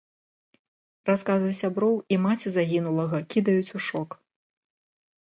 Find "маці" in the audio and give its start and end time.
2.25-2.47